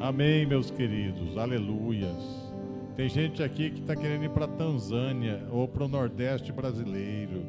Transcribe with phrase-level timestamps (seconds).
[0.00, 1.38] Amém, meus queridos.
[1.38, 2.52] Aleluias.
[2.96, 7.42] Tem gente aqui que está querendo ir para Tanzânia ou para o Nordeste brasileiro.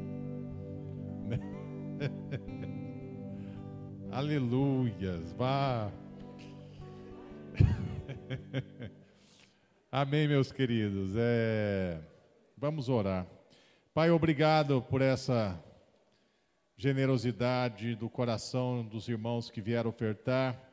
[4.10, 5.34] Aleluias.
[5.34, 5.92] Vá.
[9.92, 11.14] Amém, meus queridos.
[11.18, 12.00] É...
[12.58, 13.28] Vamos orar.
[13.94, 15.62] Pai, obrigado por essa
[16.78, 20.67] generosidade do coração dos irmãos que vieram ofertar.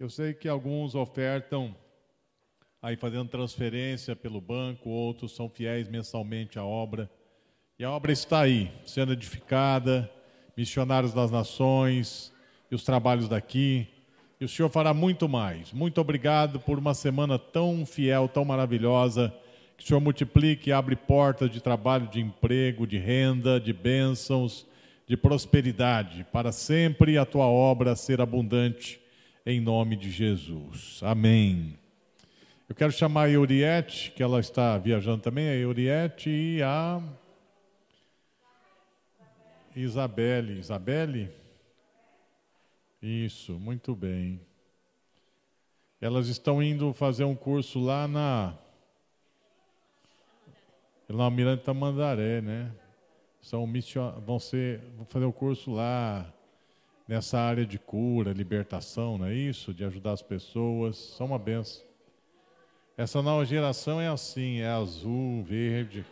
[0.00, 1.74] Eu sei que alguns ofertam
[2.80, 7.10] aí fazendo transferência pelo banco, outros são fiéis mensalmente à obra.
[7.76, 10.08] E a obra está aí, sendo edificada,
[10.56, 12.32] missionários das nações
[12.70, 13.88] e os trabalhos daqui.
[14.40, 15.72] E o Senhor fará muito mais.
[15.72, 19.34] Muito obrigado por uma semana tão fiel, tão maravilhosa.
[19.76, 24.64] Que o Senhor multiplique e abre portas de trabalho, de emprego, de renda, de bênçãos,
[25.08, 29.00] de prosperidade, para sempre a tua obra ser abundante,
[29.50, 31.00] em nome de Jesus.
[31.02, 31.78] Amém.
[32.68, 37.02] Eu quero chamar a Euriette, que ela está viajando também, a Euriette e a
[39.74, 40.58] Isabelle.
[40.58, 41.30] Isabelle?
[43.00, 44.38] Isso, muito bem.
[45.98, 48.54] Elas estão indo fazer um curso lá na.
[51.08, 52.70] Na Almirante Tamandaré, né?
[53.40, 54.12] São mission...
[54.20, 54.80] vão, ser...
[54.94, 56.30] vão fazer um curso lá
[57.08, 59.72] nessa área de cura, libertação, não é isso?
[59.72, 60.98] De ajudar as pessoas.
[61.16, 61.82] São uma benção.
[62.98, 66.04] Essa nova geração é assim, é azul, verde.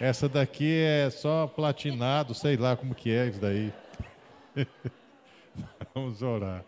[0.00, 3.72] Essa daqui é só platinado, sei lá como que é isso daí.
[5.94, 6.64] Vamos orar.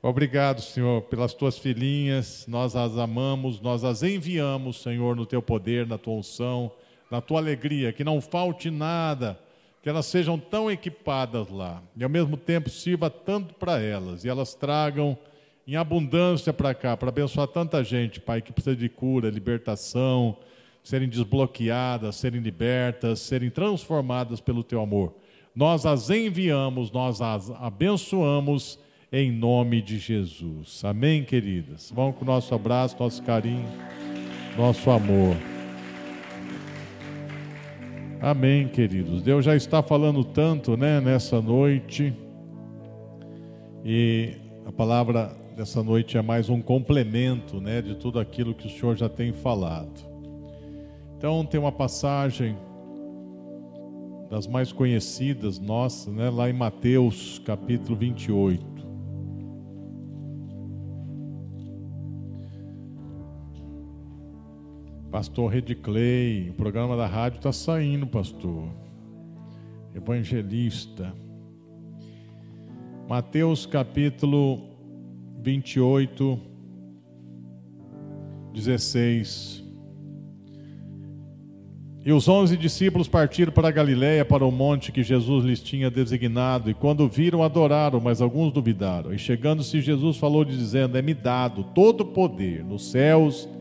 [0.00, 2.46] Obrigado, Senhor, pelas tuas filhinhas.
[2.46, 6.72] Nós as amamos, nós as enviamos, Senhor, no teu poder, na tua unção,
[7.10, 9.38] na tua alegria, que não falte nada,
[9.88, 14.28] que elas sejam tão equipadas lá e ao mesmo tempo sirva tanto para elas e
[14.28, 15.16] elas tragam
[15.66, 20.36] em abundância para cá, para abençoar tanta gente, Pai, que precisa de cura, libertação,
[20.84, 25.14] serem desbloqueadas, serem libertas, serem transformadas pelo Teu amor.
[25.56, 28.78] Nós as enviamos, nós as abençoamos
[29.10, 30.84] em nome de Jesus.
[30.84, 31.90] Amém, queridas?
[31.94, 33.64] Vamos com o nosso abraço, nosso carinho,
[34.54, 35.34] nosso amor.
[38.20, 39.22] Amém, queridos.
[39.22, 42.12] Deus já está falando tanto, né, nessa noite.
[43.84, 44.34] E
[44.66, 48.96] a palavra dessa noite é mais um complemento né, de tudo aquilo que o Senhor
[48.96, 50.04] já tem falado.
[51.16, 52.56] Então, tem uma passagem
[54.28, 58.77] das mais conhecidas nossas, né, lá em Mateus capítulo 28.
[65.18, 68.68] Pastor Rediclay, o programa da rádio está saindo, pastor.
[69.92, 71.12] Evangelista.
[73.08, 74.60] Mateus capítulo
[75.42, 76.38] 28,
[78.54, 79.64] 16.
[82.06, 86.70] E os onze discípulos partiram para Galiléia, para o monte que Jesus lhes tinha designado,
[86.70, 89.12] e quando viram, adoraram, mas alguns duvidaram.
[89.12, 93.57] E chegando-se, Jesus falou dizendo: É-me dado todo o poder nos céus e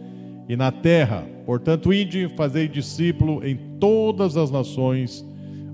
[0.56, 1.28] na terra.
[1.46, 5.26] Portanto, ide, fazei discípulo em todas as nações,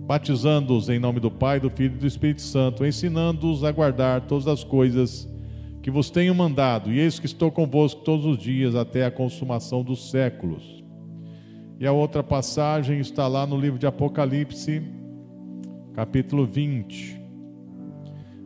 [0.08, 4.48] batizando-os em nome do Pai, do Filho e do Espírito Santo, ensinando-os a guardar todas
[4.48, 5.30] as coisas
[5.82, 9.84] que vos tenho mandado, e eis que estou convosco todos os dias até a consumação
[9.84, 10.84] dos séculos.
[11.78, 14.82] E a outra passagem está lá no livro de Apocalipse,
[15.94, 17.22] capítulo 20.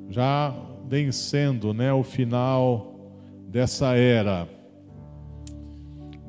[0.09, 0.55] Já
[0.87, 2.95] vencendo, né, o final
[3.47, 4.56] dessa era.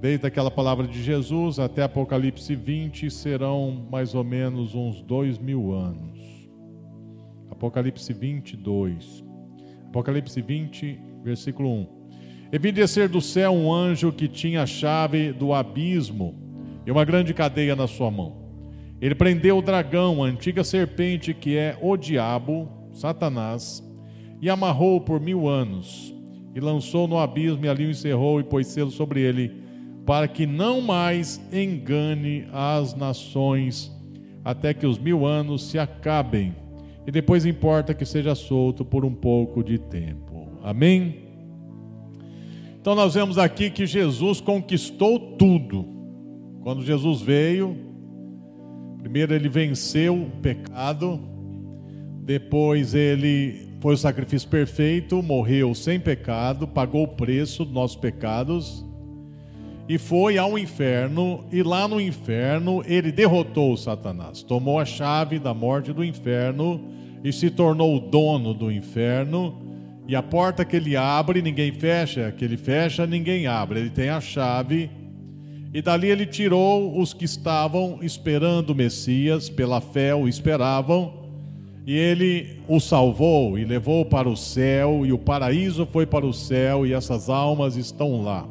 [0.01, 5.73] Desde aquela palavra de Jesus até Apocalipse 20 serão mais ou menos uns dois mil
[5.73, 6.21] anos.
[7.51, 9.25] Apocalipse 22.
[9.89, 11.87] Apocalipse 20, versículo 1.
[12.53, 16.37] E vi descer do céu um anjo que tinha a chave do abismo
[16.87, 18.37] e uma grande cadeia na sua mão.
[19.01, 23.83] Ele prendeu o dragão, a antiga serpente que é o diabo, Satanás,
[24.41, 26.15] e amarrou por mil anos,
[26.55, 29.68] e lançou no abismo, e ali o encerrou e pôs selo sobre ele,
[30.09, 33.95] para que não mais engane as nações,
[34.43, 36.57] até que os mil anos se acabem
[37.07, 40.49] e depois importa que seja solto por um pouco de tempo.
[40.63, 41.25] Amém?
[42.81, 45.85] Então nós vemos aqui que Jesus conquistou tudo.
[46.63, 47.77] Quando Jesus veio,
[49.01, 51.21] primeiro ele venceu o pecado,
[52.23, 58.88] depois ele foi o sacrifício perfeito, morreu sem pecado, pagou o preço dos nossos pecados
[59.89, 65.55] e foi ao inferno, e lá no inferno ele derrotou Satanás, tomou a chave da
[65.55, 66.81] morte do inferno
[67.25, 69.67] e se tornou o dono do inferno
[70.09, 73.79] E a porta que ele abre, ninguém fecha, que ele fecha, ninguém abre.
[73.79, 74.91] Ele tem a chave.
[75.75, 81.13] E dali ele tirou os que estavam esperando o Messias, pela fé o esperavam,
[81.87, 86.33] e ele o salvou e levou para o céu, e o paraíso foi para o
[86.33, 88.49] céu, e essas almas estão lá.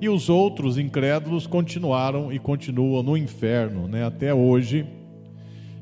[0.00, 4.86] E os outros incrédulos continuaram e continuam no inferno, né, até hoje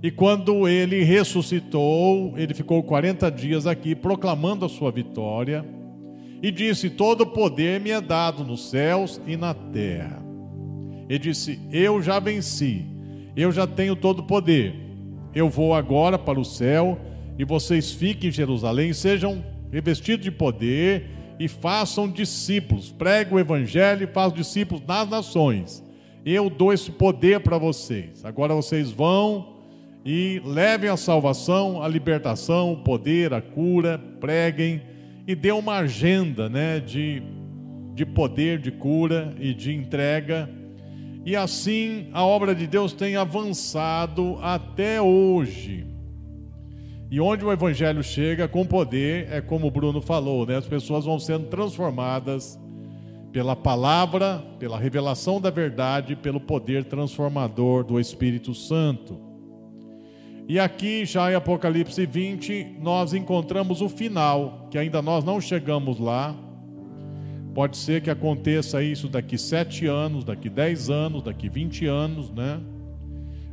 [0.02, 5.64] e quando ele ressuscitou, ele ficou 40 dias aqui proclamando a sua vitória
[6.42, 10.22] e disse: Todo poder me é dado nos céus e na terra.
[11.08, 12.84] Ele disse: Eu já venci,
[13.34, 14.74] eu já tenho todo o poder.
[15.34, 16.98] Eu vou agora para o céu
[17.38, 22.90] e vocês fiquem em Jerusalém, sejam revestidos de poder e façam discípulos.
[22.92, 25.84] Pregue o evangelho e façam discípulos nas nações.
[26.24, 28.24] Eu dou esse poder para vocês.
[28.24, 29.56] Agora vocês vão
[30.04, 34.82] e levem a salvação, a libertação, o poder, a cura, preguem
[35.26, 37.22] e dê uma agenda né, de,
[37.94, 40.48] de poder, de cura e de entrega.
[41.24, 45.95] E assim a obra de Deus tem avançado até hoje.
[47.10, 50.56] E onde o evangelho chega com poder, é como o Bruno falou, né?
[50.56, 52.58] as pessoas vão sendo transformadas
[53.32, 59.20] pela palavra, pela revelação da verdade, pelo poder transformador do Espírito Santo.
[60.48, 65.98] E aqui, já em Apocalipse 20, nós encontramos o final, que ainda nós não chegamos
[65.98, 66.34] lá.
[67.54, 72.60] Pode ser que aconteça isso daqui sete anos, daqui dez anos, daqui vinte anos, né?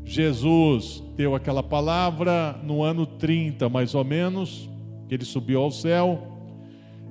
[0.05, 4.69] Jesus deu aquela palavra no ano 30, mais ou menos,
[5.07, 6.27] que ele subiu ao céu.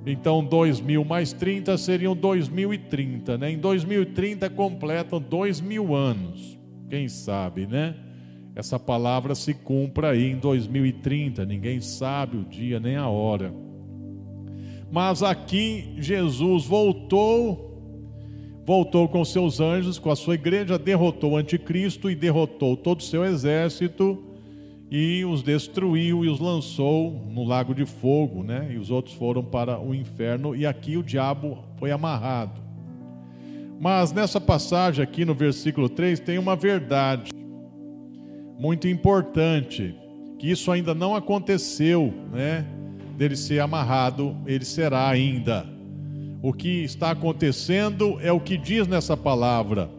[0.05, 3.51] Então, 2000 mais 30 seriam 2030, né?
[3.51, 6.59] Em 2030 completam dois mil anos.
[6.89, 7.95] Quem sabe, né?
[8.55, 13.53] essa palavra se cumpra aí em 2030, ninguém sabe o dia nem a hora.
[14.91, 17.72] Mas aqui Jesus voltou,
[18.65, 23.03] voltou com seus anjos, com a sua igreja, derrotou o anticristo e derrotou todo o
[23.03, 24.23] seu exército
[24.89, 28.69] e os destruiu e os lançou no lago de fogo, né?
[28.71, 32.61] E os outros foram para o inferno e aqui o diabo foi amarrado.
[33.79, 37.31] Mas nessa passagem aqui no versículo 3 tem uma verdade
[38.59, 39.95] muito importante,
[40.37, 42.65] que isso ainda não aconteceu, né?
[43.17, 45.72] Dele ser amarrado, ele será ainda.
[46.43, 49.89] O que está acontecendo é o que diz nessa palavra,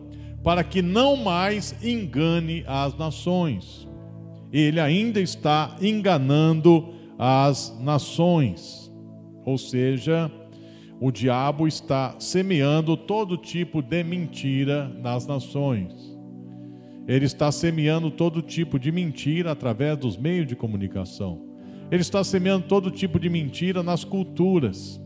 [0.43, 3.89] para que não mais engane as nações.
[4.53, 8.93] Ele ainda está enganando as nações.
[9.43, 10.31] Ou seja,
[11.01, 16.15] o diabo está semeando todo tipo de mentira nas nações.
[17.09, 21.41] Ele está semeando todo tipo de mentira através dos meios de comunicação.
[21.91, 25.01] Ele está semeando todo tipo de mentira nas culturas,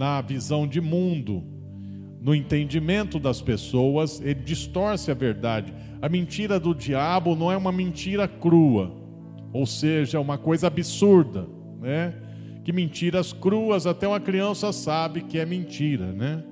[0.00, 1.44] na visão de mundo,
[2.22, 4.18] no entendimento das pessoas.
[4.22, 5.74] Ele distorce a verdade.
[6.00, 8.96] A mentira do diabo não é uma mentira crua,
[9.52, 11.46] ou seja, uma coisa absurda,
[11.78, 12.14] né?
[12.64, 16.42] Que mentiras cruas até uma criança sabe que é mentira, né?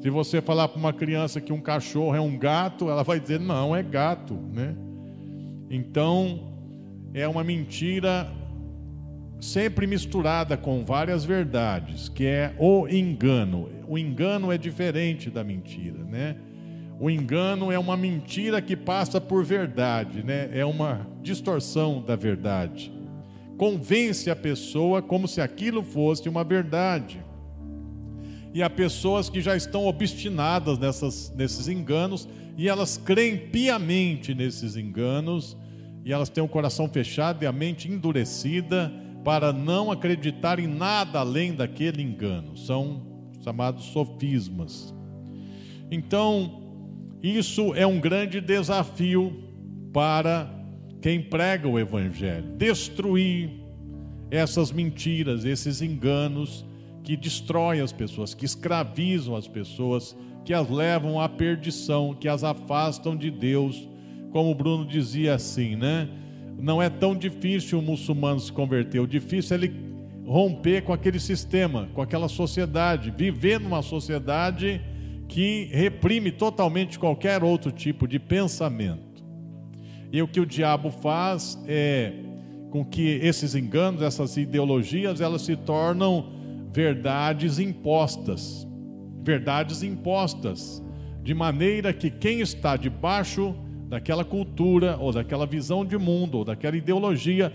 [0.00, 3.40] Se você falar para uma criança que um cachorro é um gato, ela vai dizer
[3.40, 4.76] não, é gato, né?
[5.68, 6.54] Então,
[7.12, 8.30] é uma mentira
[9.44, 13.68] sempre misturada com várias verdades, que é o engano.
[13.86, 16.36] O engano é diferente da mentira, né?
[16.98, 20.48] O engano é uma mentira que passa por verdade, né?
[20.52, 22.90] É uma distorção da verdade.
[23.58, 27.22] Convence a pessoa como se aquilo fosse uma verdade
[28.54, 32.26] e há pessoas que já estão obstinadas nessas, nesses enganos
[32.56, 35.56] e elas creem piamente nesses enganos
[36.04, 41.20] e elas têm o coração fechado e a mente endurecida para não acreditar em nada
[41.20, 42.56] além daquele engano.
[42.56, 43.02] São
[43.42, 44.94] chamados sofismas.
[45.90, 46.62] Então,
[47.22, 49.42] isso é um grande desafio
[49.92, 50.50] para
[51.00, 53.50] quem prega o Evangelho destruir
[54.30, 56.64] essas mentiras, esses enganos
[57.02, 62.42] que destrói as pessoas, que escravizam as pessoas, que as levam à perdição, que as
[62.42, 63.88] afastam de Deus.
[64.32, 66.08] Como o Bruno dizia assim, né?
[66.58, 69.74] Não é tão difícil um muçulmano se converter, o difícil é ele
[70.26, 74.80] romper com aquele sistema, com aquela sociedade, viver numa sociedade
[75.28, 79.24] que reprime totalmente qualquer outro tipo de pensamento.
[80.12, 82.12] E o que o diabo faz é
[82.70, 86.32] com que esses enganos, essas ideologias, elas se tornam
[86.72, 88.66] verdades impostas.
[89.22, 90.82] Verdades impostas,
[91.22, 93.54] de maneira que quem está debaixo
[93.88, 97.52] daquela cultura, ou daquela visão de mundo, ou daquela ideologia,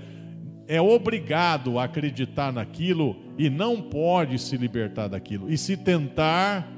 [0.68, 5.52] é obrigado a acreditar naquilo e não pode se libertar daquilo.
[5.52, 6.72] E se tentar,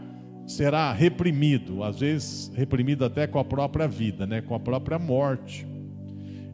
[0.48, 5.68] será reprimido, às vezes reprimido até com a própria vida, né, com a própria morte.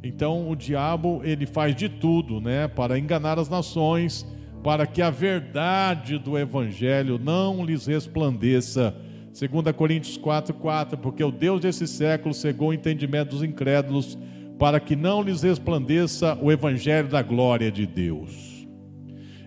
[0.03, 4.25] Então o diabo ele faz de tudo, né, para enganar as nações,
[4.63, 8.95] para que a verdade do evangelho não lhes resplandeça.
[9.37, 14.17] 2 Coríntios 4:4, porque o Deus desse século cegou o entendimento dos incrédulos,
[14.57, 18.67] para que não lhes resplandeça o evangelho da glória de Deus.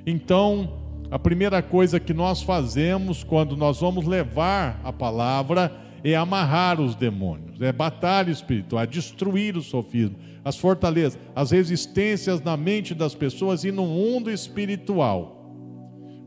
[0.07, 0.79] Então,
[1.11, 5.73] a primeira coisa que nós fazemos quando nós vamos levar a palavra
[6.05, 12.41] é amarrar os demônios, é batalha espiritual, é destruir o sofismo, as fortalezas, as resistências
[12.41, 15.53] na mente das pessoas e no mundo espiritual,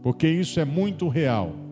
[0.03, 1.62] porque isso é muito real.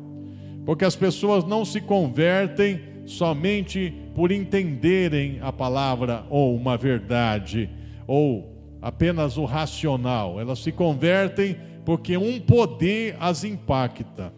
[0.65, 7.70] Porque as pessoas não se convertem somente por entenderem a palavra ou uma verdade,
[8.08, 8.51] ou
[8.82, 14.34] apenas o racional, elas se convertem porque um poder as impacta.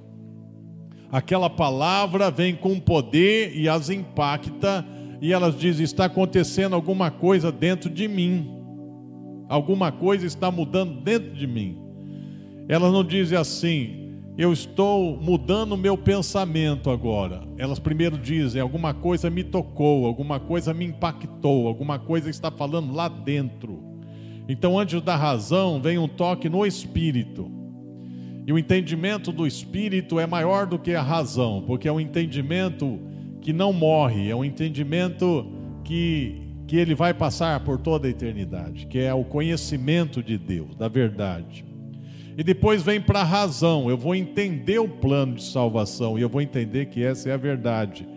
[1.11, 4.85] Aquela palavra vem com poder e as impacta,
[5.21, 8.49] e elas dizem: está acontecendo alguma coisa dentro de mim,
[9.47, 11.77] alguma coisa está mudando dentro de mim.
[12.67, 14.02] Elas não dizem assim,
[14.37, 17.43] eu estou mudando o meu pensamento agora.
[17.57, 22.93] Elas primeiro dizem: alguma coisa me tocou, alguma coisa me impactou, alguma coisa está falando
[22.93, 23.83] lá dentro.
[24.47, 27.49] Então, antes da razão, vem um toque no espírito.
[28.45, 32.99] E o entendimento do espírito é maior do que a razão, porque é um entendimento
[33.39, 35.45] que não morre, é um entendimento
[35.85, 40.75] que, que ele vai passar por toda a eternidade, que é o conhecimento de Deus,
[40.75, 41.63] da verdade.
[42.37, 46.29] E depois vem para a razão, eu vou entender o plano de salvação e eu
[46.29, 48.07] vou entender que essa é a verdade.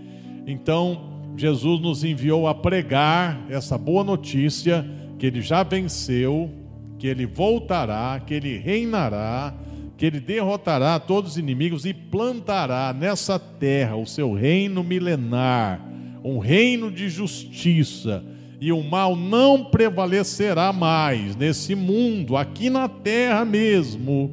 [0.46, 4.86] Então, Jesus nos enviou a pregar essa boa notícia
[5.18, 6.50] que ele já venceu,
[6.98, 9.54] que ele voltará, que ele reinará,
[9.96, 15.80] que ele derrotará todos os inimigos e plantará nessa terra o seu reino milenar,
[16.24, 18.24] um reino de justiça,
[18.60, 24.30] e o mal não prevalecerá mais nesse mundo, aqui na terra mesmo,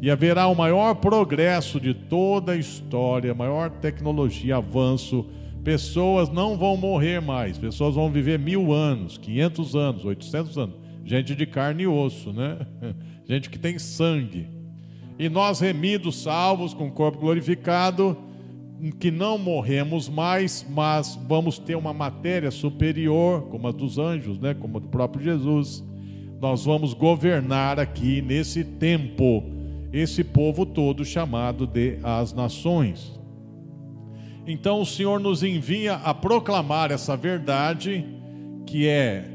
[0.00, 5.26] e haverá o maior progresso de toda a história, maior tecnologia, avanço
[5.62, 10.76] pessoas não vão morrer mais, pessoas vão viver mil anos, 500 anos, 800 anos.
[11.04, 12.58] Gente de carne e osso, né?
[13.28, 14.48] Gente que tem sangue.
[15.18, 18.16] E nós, remidos, salvos, com o corpo glorificado,
[18.90, 24.54] que não morremos mais, mas vamos ter uma matéria superior, como a dos anjos, né?
[24.54, 25.84] Como a do próprio Jesus.
[26.40, 29.44] Nós vamos governar aqui nesse tempo
[29.92, 33.20] esse povo todo chamado de as nações.
[34.44, 38.04] Então o Senhor nos envia a proclamar essa verdade,
[38.66, 39.28] que é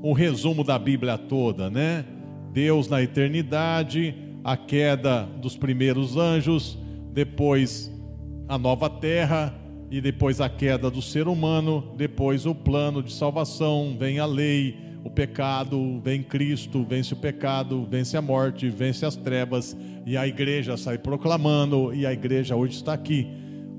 [0.00, 2.04] o resumo da Bíblia toda, né?
[2.52, 6.78] Deus na eternidade, a queda dos primeiros anjos,
[7.12, 7.92] depois
[8.48, 9.54] a nova terra
[9.90, 14.76] e depois a queda do ser humano, depois o plano de salvação, vem a lei,
[15.04, 20.26] o pecado, vem Cristo, vence o pecado, vence a morte, vence as trevas, e a
[20.26, 23.26] igreja sai proclamando, e a igreja hoje está aqui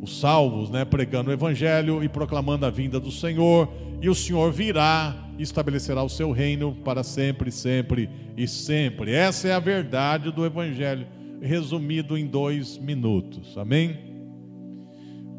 [0.01, 3.69] os salvos, né, pregando o evangelho e proclamando a vinda do Senhor,
[4.01, 9.11] e o Senhor virá e estabelecerá o seu reino para sempre, sempre e sempre.
[9.11, 11.05] Essa é a verdade do evangelho,
[11.41, 13.57] resumido em dois minutos.
[13.57, 14.08] Amém?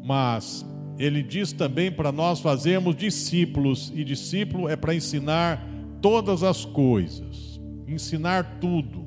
[0.03, 0.65] Mas
[0.97, 5.65] ele diz também para nós fazermos discípulos, e discípulo é para ensinar
[6.01, 9.05] todas as coisas, ensinar tudo.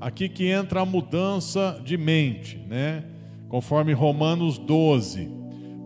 [0.00, 3.04] Aqui que entra a mudança de mente, né?
[3.48, 5.30] conforme Romanos 12,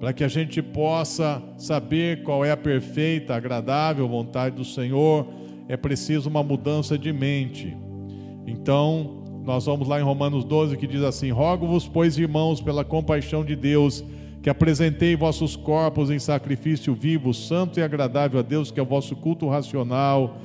[0.00, 5.26] para que a gente possa saber qual é a perfeita, agradável vontade do Senhor,
[5.68, 7.76] é preciso uma mudança de mente.
[8.46, 13.44] Então, nós vamos lá em Romanos 12 que diz assim: Rogo-vos, pois, irmãos, pela compaixão
[13.44, 14.02] de Deus,
[14.42, 18.86] que apresentei vossos corpos em sacrifício vivo, santo e agradável a Deus, que é o
[18.86, 20.38] vosso culto racional,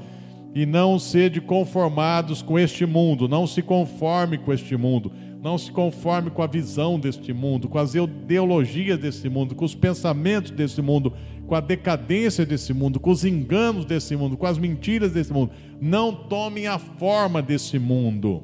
[0.55, 5.12] e não sede conformados com este mundo, não se conforme com este mundo
[5.43, 9.75] não se conforme com a visão deste mundo, com as ideologias desse mundo, com os
[9.75, 11.12] pensamentos desse mundo,
[11.45, 15.51] com a decadência desse mundo, com os enganos desse mundo, com as mentiras desse mundo.
[15.81, 18.41] Não tomem a forma desse mundo.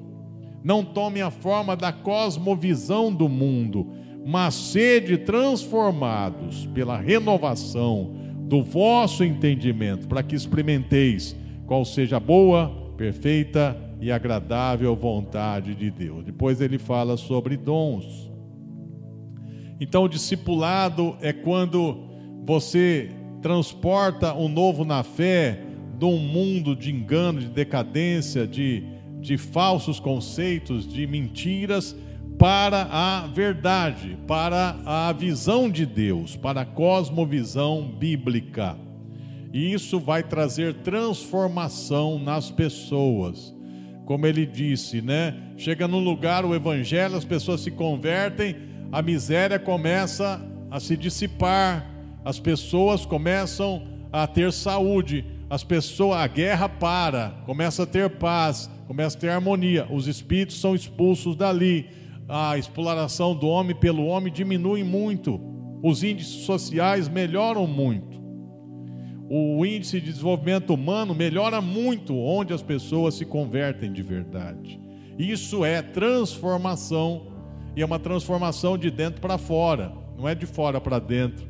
[0.62, 3.88] Não tomem a forma da cosmovisão do mundo,
[4.26, 8.16] mas sede transformados pela renovação
[8.48, 11.36] do vosso entendimento, para que experimenteis
[11.66, 16.24] qual seja a boa, perfeita e agradável vontade de Deus.
[16.24, 18.30] Depois ele fala sobre dons.
[19.80, 22.10] Então, o discipulado é quando
[22.46, 23.12] você
[23.42, 25.62] transporta o novo na fé
[25.98, 28.84] de um mundo de engano, de decadência, de,
[29.20, 31.96] de falsos conceitos, de mentiras,
[32.40, 38.78] para a verdade, para a visão de Deus, para a cosmovisão bíblica.
[39.52, 43.54] E isso vai trazer transformação nas pessoas.
[44.06, 45.36] Como ele disse, né?
[45.58, 48.56] Chega num lugar o evangelho, as pessoas se convertem,
[48.90, 50.42] a miséria começa
[50.72, 51.86] a se dissipar,
[52.24, 58.70] as pessoas começam a ter saúde, as pessoas, a guerra para, começa a ter paz,
[58.88, 61.99] começa a ter harmonia, os espíritos são expulsos dali,
[62.30, 65.42] a exploração do homem pelo homem diminui muito,
[65.84, 68.22] os índices sociais melhoram muito,
[69.28, 74.80] o índice de desenvolvimento humano melhora muito onde as pessoas se convertem de verdade.
[75.18, 77.28] Isso é transformação
[77.76, 81.48] e é uma transformação de dentro para fora, não é de fora para dentro.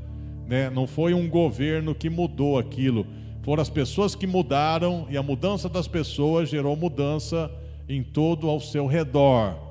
[0.47, 0.69] Né?
[0.69, 3.05] Não foi um governo que mudou aquilo,
[3.43, 7.51] foram as pessoas que mudaram e a mudança das pessoas gerou mudança
[7.87, 9.68] em todo ao seu redor.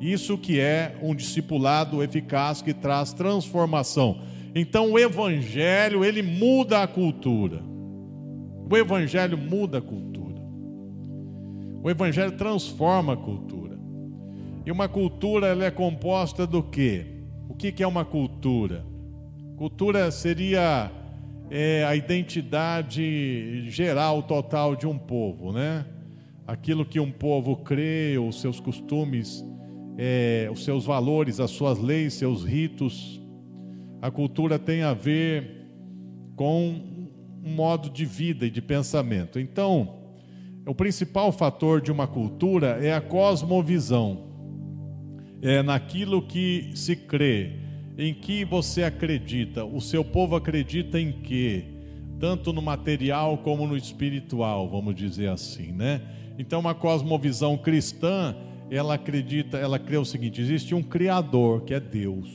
[0.00, 4.22] Isso que é um discipulado eficaz que traz transformação.
[4.54, 7.62] Então o evangelho, ele muda a cultura.
[8.70, 10.40] O evangelho muda a cultura.
[11.82, 13.78] O evangelho transforma a cultura.
[14.64, 17.06] E uma cultura ela é composta do quê?
[17.48, 18.84] O que é uma cultura?
[19.56, 20.90] Cultura seria
[21.50, 25.84] é, a identidade geral, total de um povo, né?
[26.46, 29.44] Aquilo que um povo crê, os seus costumes,
[30.02, 33.20] é, os seus valores, as suas leis, seus ritos.
[34.00, 35.68] A cultura tem a ver
[36.34, 36.74] com
[37.44, 39.38] um modo de vida e de pensamento.
[39.38, 39.96] Então,
[40.66, 44.30] o principal fator de uma cultura é a cosmovisão.
[45.42, 47.58] É naquilo que se crê,
[47.98, 49.66] em que você acredita?
[49.66, 51.64] O seu povo acredita em quê?
[52.18, 56.00] Tanto no material como no espiritual, vamos dizer assim, né?
[56.38, 58.34] Então, uma cosmovisão cristã,
[58.70, 62.28] ela acredita, ela crê o seguinte: existe um Criador, que é Deus.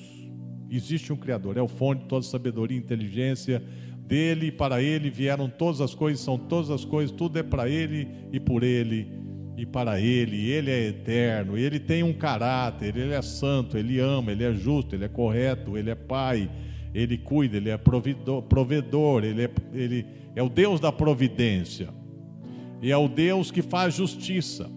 [0.69, 3.63] Existe um Criador, é o fonte de toda sabedoria e inteligência.
[4.05, 7.67] Dele e para ele vieram todas as coisas, são todas as coisas, tudo é para
[7.67, 9.25] ele e por ele
[9.57, 14.31] e para Ele, Ele é eterno, Ele tem um caráter, Ele é santo, Ele ama,
[14.31, 16.49] Ele é justo, Ele é correto, Ele é Pai,
[16.93, 21.89] Ele cuida, Ele é provedor, provedor ele, é, ele é o Deus da providência,
[22.81, 24.69] e é o Deus que faz justiça.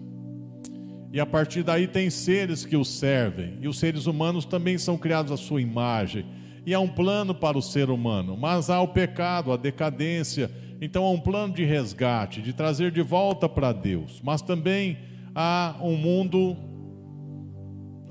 [1.11, 4.97] E a partir daí tem seres que o servem, e os seres humanos também são
[4.97, 6.25] criados à sua imagem,
[6.65, 11.03] e há um plano para o ser humano, mas há o pecado, a decadência, então
[11.03, 14.97] há um plano de resgate, de trazer de volta para Deus, mas também
[15.33, 16.55] há um mundo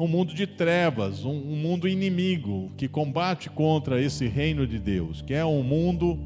[0.00, 5.22] um mundo de trevas, um, um, mundo inimigo que combate contra esse reino de Deus,
[5.22, 6.16] que é um mundo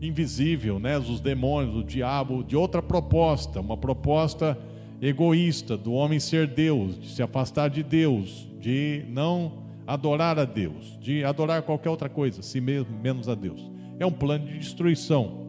[0.00, 0.98] invisível, né?
[0.98, 4.58] Os demônios, o diabo, de outra proposta, uma proposta
[5.02, 10.96] egoísta do homem ser Deus, de se afastar de Deus, de não adorar a Deus,
[11.00, 13.68] de adorar qualquer outra coisa, si mesmo, menos a Deus.
[13.98, 15.42] É um plano de destruição.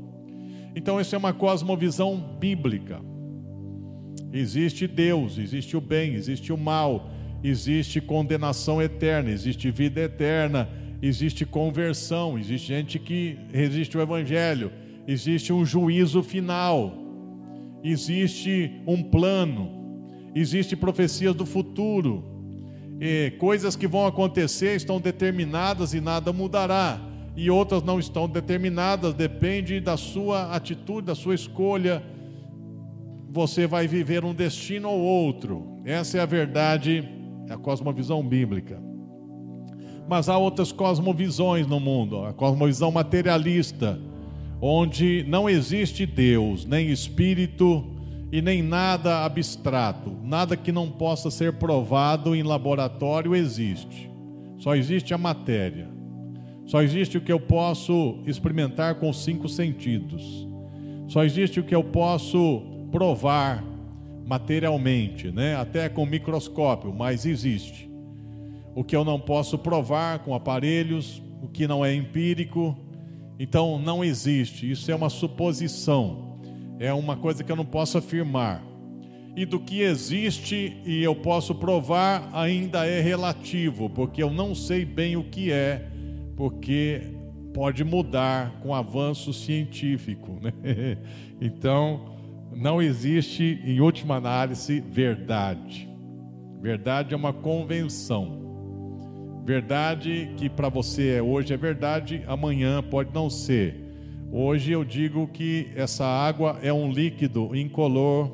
[0.76, 3.00] Então, isso é uma cosmovisão bíblica.
[4.34, 7.12] Existe Deus, existe o bem, existe o mal,
[7.44, 10.68] existe condenação eterna, existe vida eterna,
[11.00, 14.72] existe conversão, existe gente que resiste ao Evangelho,
[15.08, 17.03] existe um juízo final,
[17.84, 19.70] existe um plano,
[20.34, 22.24] existe profecias do futuro,
[23.38, 27.00] coisas que vão acontecer estão determinadas e nada mudará
[27.36, 32.04] e outras não estão determinadas, depende da sua atitude, da sua escolha.
[33.30, 35.82] Você vai viver um destino ou outro.
[35.84, 37.04] Essa é a verdade,
[37.50, 38.80] a cosmovisão bíblica.
[40.08, 44.00] Mas há outras cosmovisões no mundo, a cosmovisão materialista,
[44.66, 47.84] onde não existe Deus, nem espírito
[48.32, 54.10] e nem nada abstrato, nada que não possa ser provado em laboratório existe.
[54.58, 55.90] Só existe a matéria.
[56.66, 60.48] Só existe o que eu posso experimentar com cinco sentidos.
[61.10, 63.62] Só existe o que eu posso provar
[64.26, 65.58] materialmente, né?
[65.58, 67.92] até com microscópio, mas existe.
[68.74, 72.78] O que eu não posso provar com aparelhos, o que não é empírico,
[73.40, 74.70] então não existe.
[74.70, 76.40] Isso é uma suposição,
[76.80, 78.64] é uma coisa que eu não posso afirmar.
[79.36, 84.86] E do que existe e eu posso provar ainda é relativo, porque eu não sei
[84.86, 85.90] bem o que é
[86.36, 87.02] porque
[87.54, 90.40] pode mudar com avanço científico.
[90.42, 90.98] Né?
[91.42, 92.16] Então,
[92.56, 95.90] não existe, em última análise, verdade.
[96.62, 98.43] Verdade é uma convenção.
[99.44, 103.76] Verdade que para você é hoje é verdade, amanhã pode não ser.
[104.32, 108.32] Hoje eu digo que essa água é um líquido incolor,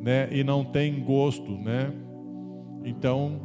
[0.00, 0.28] né?
[0.30, 1.92] E não tem gosto, né?
[2.84, 3.40] Então,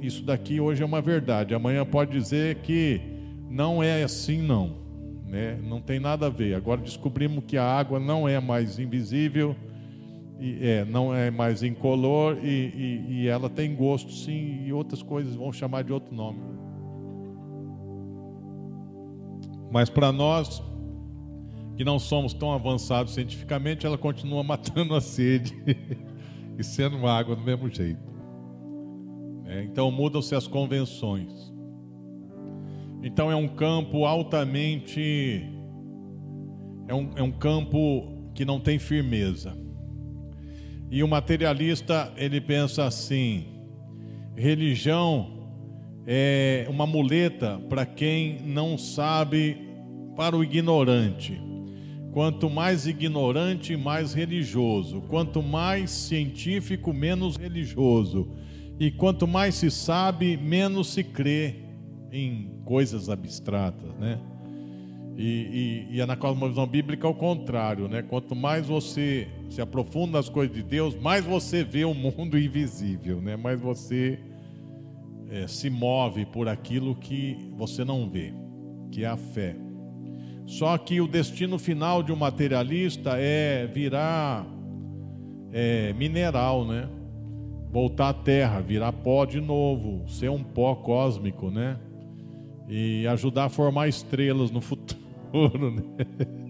[0.00, 1.54] isso daqui hoje é uma verdade.
[1.54, 3.00] Amanhã pode dizer que
[3.48, 4.76] não é assim, não.
[5.26, 5.58] Né?
[5.62, 6.54] Não tem nada a ver.
[6.54, 9.56] Agora descobrimos que a água não é mais invisível,
[10.38, 15.02] e, é, não é mais incolor e, e, e ela tem gosto, sim, e outras
[15.02, 16.40] coisas vão chamar de outro nome.
[19.70, 20.62] Mas para nós,
[21.76, 25.54] que não somos tão avançados cientificamente, ela continua matando a sede
[26.58, 28.14] e sendo água do mesmo jeito.
[29.46, 31.52] É, então mudam-se as convenções.
[33.02, 35.44] Então é um campo altamente.
[36.88, 39.63] É um, é um campo que não tem firmeza.
[40.90, 43.46] E o materialista ele pensa assim:
[44.36, 45.34] religião
[46.06, 49.56] é uma muleta para quem não sabe,
[50.16, 51.40] para o ignorante.
[52.12, 55.00] Quanto mais ignorante, mais religioso.
[55.08, 58.30] Quanto mais científico, menos religioso.
[58.78, 61.56] E quanto mais se sabe, menos se crê
[62.12, 64.20] em coisas abstratas, né?
[65.16, 68.02] E, e, e na cosmovisão bíblica é o contrário, né?
[68.02, 73.20] Quanto mais você se aprofunda nas coisas de Deus, mais você vê o mundo invisível,
[73.20, 73.36] né?
[73.36, 74.18] Mais você
[75.30, 78.32] é, se move por aquilo que você não vê,
[78.90, 79.56] que é a fé.
[80.46, 84.44] Só que o destino final de um materialista é virar
[85.52, 86.88] é, mineral, né?
[87.74, 91.76] voltar à Terra, virar pó de novo, ser um pó cósmico, né?
[92.68, 95.00] E ajudar a formar estrelas no futuro,
[95.34, 95.82] né?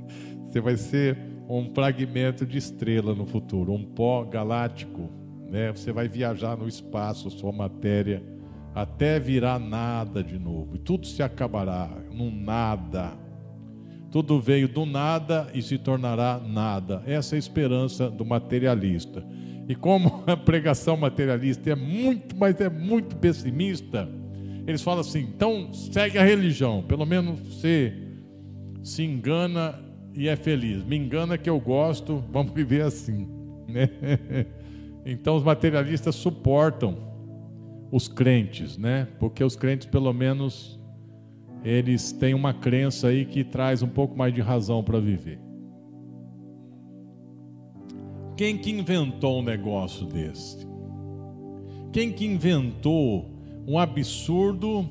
[0.47, 1.19] Você vai ser
[1.49, 5.11] um fragmento de estrela no futuro, um pó galáctico,
[5.51, 5.73] né?
[5.73, 8.23] Você vai viajar no espaço, sua matéria,
[8.75, 10.77] até virar nada de novo.
[10.77, 13.13] E tudo se acabará num nada.
[14.11, 17.03] Tudo veio do nada e se tornará nada.
[17.07, 19.27] Essa é a esperança do materialista.
[19.69, 24.09] E como a pregação materialista é muito, mas é muito pessimista,
[24.67, 28.04] eles falam assim: então segue a religião, pelo menos você
[28.85, 29.81] se engana
[30.15, 30.85] e é feliz.
[30.85, 33.27] Me engana que eu gosto, vamos viver assim.
[33.67, 33.89] Né?
[35.07, 36.97] Então os materialistas suportam
[37.93, 39.07] os crentes, né?
[39.21, 40.81] Porque os crentes, pelo menos,
[41.63, 45.39] eles têm uma crença aí que traz um pouco mais de razão para viver.
[48.35, 50.67] Quem que inventou um negócio desse?
[51.93, 53.31] Quem que inventou
[53.69, 54.89] um absurdo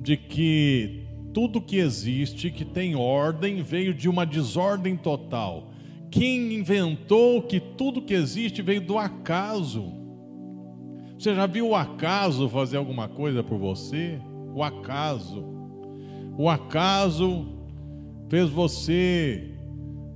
[0.00, 5.70] de que tudo que existe, que tem ordem, veio de uma desordem total?
[6.10, 9.92] Quem inventou que tudo que existe veio do acaso?
[11.18, 14.18] Você já viu o acaso fazer alguma coisa por você?
[14.54, 15.44] O acaso.
[16.36, 17.46] O acaso
[18.28, 19.50] fez você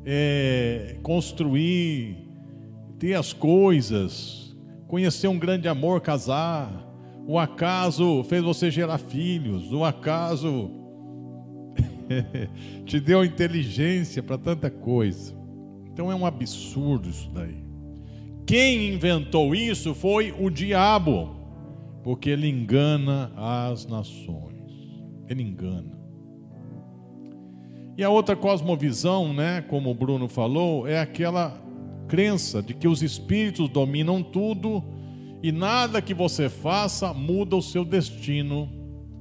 [0.05, 2.24] é, construir
[2.98, 4.57] ter as coisas,
[4.88, 6.83] conhecer um grande amor, casar.
[7.27, 9.72] O acaso fez você gerar filhos.
[9.72, 10.83] O acaso
[12.84, 15.34] te deu inteligência para tanta coisa.
[15.92, 17.64] Então é um absurdo isso daí.
[18.46, 21.34] Quem inventou isso foi o diabo,
[22.02, 24.54] porque ele engana as nações.
[25.28, 25.98] Ele engana.
[27.96, 31.62] E a outra cosmovisão, né, como o Bruno falou, é aquela
[32.08, 34.82] crença de que os espíritos dominam tudo
[35.42, 38.68] e nada que você faça muda o seu destino.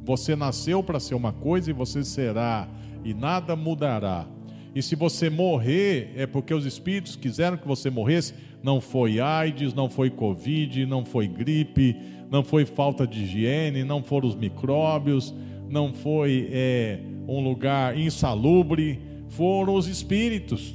[0.04, 2.68] Você nasceu para ser uma coisa e você será,
[3.04, 4.28] e nada mudará.
[4.76, 8.34] E se você morrer, é porque os espíritos quiseram que você morresse.
[8.62, 11.96] Não foi AIDS, não foi Covid, não foi gripe,
[12.32, 15.34] não foi falta de higiene, não foram os micróbios,
[15.70, 20.74] não foi é, um lugar insalubre, foram os espíritos.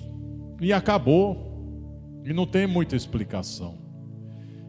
[0.61, 1.47] E acabou.
[2.25, 3.88] E não tem muita explicação.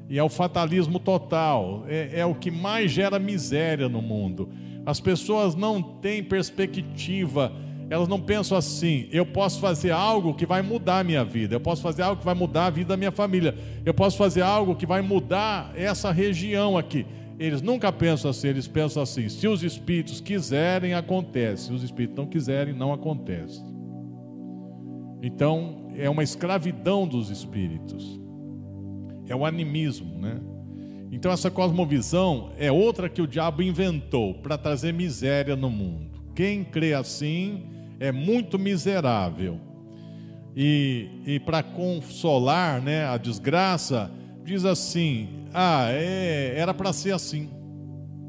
[0.09, 4.49] E é o fatalismo total, é, é o que mais gera miséria no mundo.
[4.83, 7.51] As pessoas não têm perspectiva,
[7.91, 11.59] elas não pensam assim: eu posso fazer algo que vai mudar a minha vida, eu
[11.59, 14.75] posso fazer algo que vai mudar a vida da minha família, eu posso fazer algo
[14.75, 17.05] que vai mudar essa região aqui.
[17.37, 22.17] Eles nunca pensam assim, eles pensam assim: se os espíritos quiserem, acontece, se os espíritos
[22.17, 23.63] não quiserem, não acontece.
[25.21, 28.19] Então, é uma escravidão dos espíritos.
[29.29, 30.39] É o animismo, né?
[31.11, 36.19] Então essa cosmovisão é outra que o diabo inventou para trazer miséria no mundo.
[36.35, 37.63] Quem crê assim
[37.99, 39.59] é muito miserável.
[40.55, 44.11] E, e para consolar né, a desgraça,
[44.43, 47.49] diz assim: ah, é, era para ser assim.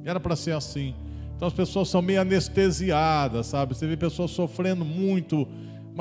[0.05, 0.95] Era para ser assim.
[1.35, 3.75] Então as pessoas são meio anestesiadas, sabe?
[3.75, 5.49] Você vê pessoas sofrendo muito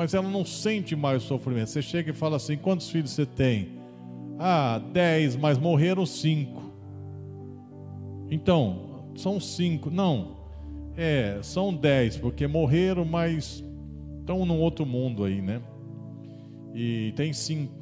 [0.00, 1.68] mas ela não sente mais o sofrimento.
[1.68, 3.79] Você chega e fala assim: quantos filhos você tem?
[4.42, 6.62] Ah, dez, mas morreram cinco.
[8.30, 9.90] Então, são cinco.
[9.90, 10.38] Não,
[10.96, 13.62] é, são dez, porque morreram, mas
[14.20, 15.60] estão num outro mundo aí, né?
[16.74, 17.74] E tem cinco.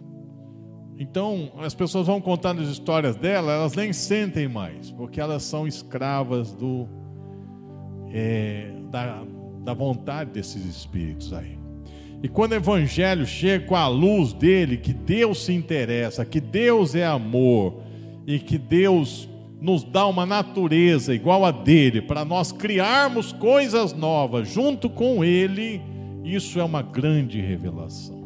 [0.99, 5.65] Então, as pessoas vão contando as histórias dela, elas nem sentem mais, porque elas são
[5.65, 6.89] escravas do
[8.13, 9.23] é, da,
[9.63, 11.58] da vontade desses espíritos aí.
[12.23, 16.95] E quando o evangelho chega com a luz dele, que Deus se interessa, que Deus
[16.95, 17.83] é amor
[18.27, 19.29] e que Deus
[19.61, 25.81] nos dá uma natureza igual a dele, para nós criarmos coisas novas junto com ele,
[26.25, 28.19] isso é uma grande revelação.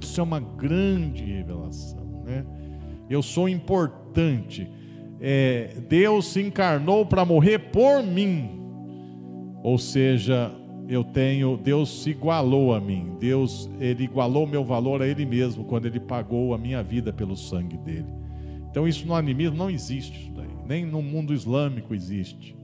[0.00, 2.44] Isso é uma grande revelação, né?
[3.08, 4.68] Eu sou importante.
[5.20, 8.50] É, Deus se encarnou para morrer por mim.
[9.62, 10.52] Ou seja,
[10.92, 13.16] eu tenho, Deus se igualou a mim.
[13.18, 17.34] Deus, ele igualou meu valor a ele mesmo quando ele pagou a minha vida pelo
[17.34, 18.06] sangue dele.
[18.70, 20.50] Então isso no animismo não existe isso daí.
[20.66, 22.54] Nem no mundo islâmico existe.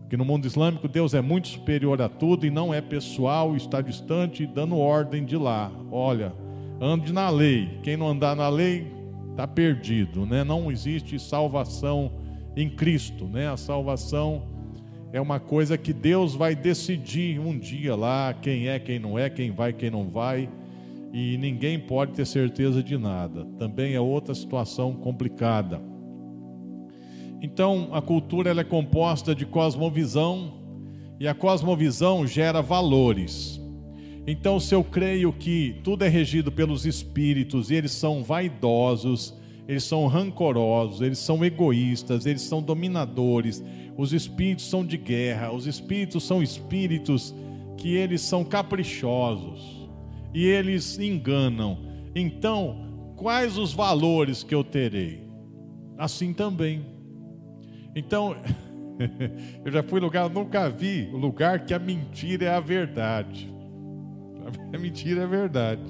[0.00, 3.80] Porque no mundo islâmico Deus é muito superior a tudo e não é pessoal, está
[3.80, 5.70] distante dando ordem de lá.
[5.92, 6.32] Olha,
[6.80, 7.78] ande na lei.
[7.84, 8.92] Quem não andar na lei
[9.30, 10.42] está perdido, né?
[10.42, 12.10] Não existe salvação
[12.56, 13.48] em Cristo, né?
[13.48, 14.42] A salvação
[15.12, 19.28] é uma coisa que Deus vai decidir um dia lá quem é, quem não é,
[19.28, 20.48] quem vai, quem não vai,
[21.12, 23.44] e ninguém pode ter certeza de nada.
[23.58, 25.80] Também é outra situação complicada.
[27.42, 30.60] Então, a cultura ela é composta de cosmovisão,
[31.18, 33.60] e a cosmovisão gera valores.
[34.26, 39.34] Então, se eu creio que tudo é regido pelos espíritos e eles são vaidosos,
[39.66, 43.62] eles são rancorosos, eles são egoístas, eles são dominadores,
[43.96, 47.34] os espíritos são de guerra, os espíritos são espíritos
[47.76, 49.88] que eles são caprichosos
[50.34, 51.78] e eles enganam.
[52.14, 55.24] Então, quais os valores que eu terei?
[55.98, 56.84] Assim também.
[57.94, 58.36] Então,
[59.64, 63.52] eu já fui lugar, nunca vi lugar que a mentira é a verdade.
[64.72, 65.82] A mentira é a verdade.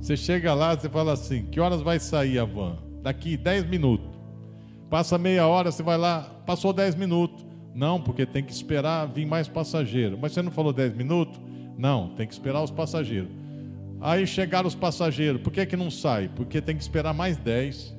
[0.00, 2.78] Você chega lá, você fala assim: que horas vai sair a van?
[3.02, 4.17] Daqui 10 minutos.
[4.90, 7.44] Passa meia hora, você vai lá, passou 10 minutos.
[7.74, 10.18] Não, porque tem que esperar vir mais passageiro.
[10.20, 11.40] Mas você não falou 10 minutos?
[11.76, 13.30] Não, tem que esperar os passageiros.
[14.00, 16.28] Aí chegaram os passageiros, por que, que não sai?
[16.34, 17.96] Porque tem que esperar mais 10.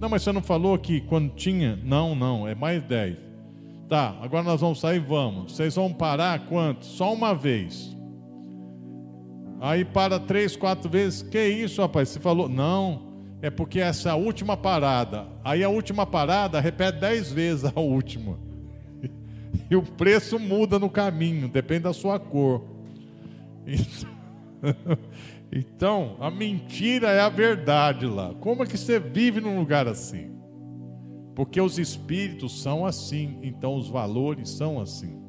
[0.00, 1.78] Não, mas você não falou que quando tinha?
[1.84, 3.16] Não, não, é mais 10.
[3.88, 5.52] Tá, agora nós vamos sair, vamos.
[5.52, 6.86] Vocês vão parar quanto?
[6.86, 7.96] Só uma vez.
[9.60, 11.22] Aí para três, quatro vezes.
[11.22, 12.08] Que isso, rapaz?
[12.08, 12.48] Você falou?
[12.48, 13.11] Não,
[13.42, 15.26] é porque essa última parada.
[15.44, 18.38] Aí a última parada repete dez vezes a última.
[19.70, 22.62] E o preço muda no caminho, depende da sua cor.
[25.54, 28.32] Então, a mentira é a verdade lá.
[28.40, 30.30] Como é que você vive num lugar assim?
[31.34, 35.20] Porque os espíritos são assim, então os valores são assim.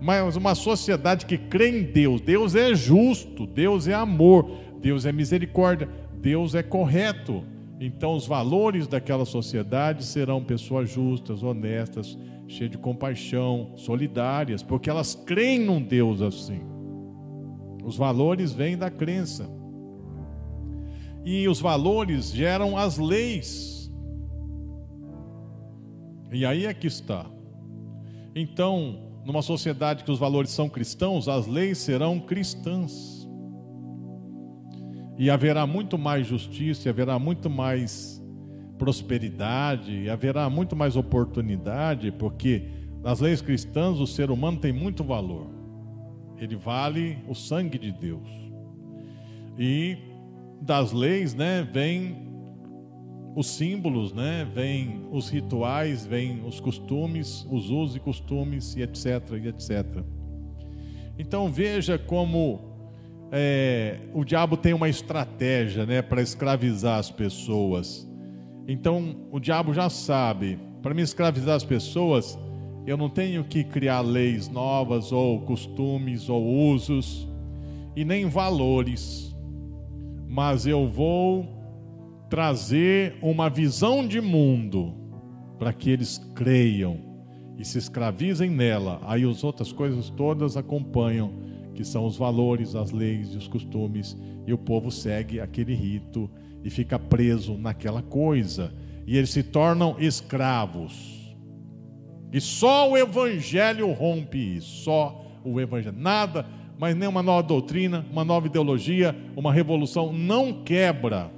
[0.00, 5.12] Mas uma sociedade que crê em Deus, Deus é justo, Deus é amor, Deus é
[5.12, 5.88] misericórdia,
[6.20, 7.44] Deus é correto.
[7.78, 12.16] Então os valores daquela sociedade serão pessoas justas, honestas,
[12.48, 16.60] cheias de compaixão, solidárias, porque elas creem num Deus assim.
[17.84, 19.48] Os valores vêm da crença.
[21.24, 23.92] E os valores geram as leis.
[26.32, 27.26] E aí é que está.
[28.34, 33.15] Então, numa sociedade que os valores são cristãos, as leis serão cristãs.
[35.18, 38.22] E haverá muito mais justiça, haverá muito mais
[38.78, 42.64] prosperidade, haverá muito mais oportunidade, porque
[43.02, 45.46] nas leis cristãs o ser humano tem muito valor.
[46.38, 48.28] Ele vale o sangue de Deus.
[49.58, 49.96] E
[50.60, 52.26] das leis, né, vem
[53.34, 59.06] os símbolos, né, vem os rituais, vem os costumes, os usos e costumes e etc,
[59.42, 60.02] e etc.
[61.18, 62.65] Então veja como
[63.32, 68.08] é, o diabo tem uma estratégia, né, para escravizar as pessoas.
[68.68, 72.38] Então o diabo já sabe, para me escravizar as pessoas,
[72.86, 77.28] eu não tenho que criar leis novas, ou costumes, ou usos,
[77.96, 79.34] e nem valores,
[80.28, 81.48] mas eu vou
[82.28, 84.94] trazer uma visão de mundo
[85.58, 86.98] para que eles creiam
[87.58, 89.00] e se escravizem nela.
[89.04, 91.32] Aí as outras coisas todas acompanham,
[91.76, 96.28] que são os valores, as leis e os costumes, e o povo segue aquele rito
[96.64, 98.74] e fica preso naquela coisa.
[99.06, 101.36] E eles se tornam escravos.
[102.32, 104.84] E só o Evangelho rompe isso.
[104.84, 105.96] Só o Evangelho.
[105.96, 106.46] Nada,
[106.78, 111.30] mas nenhuma nova doutrina, uma nova ideologia, uma revolução não quebra